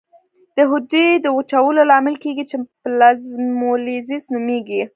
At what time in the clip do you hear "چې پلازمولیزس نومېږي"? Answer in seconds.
2.49-4.81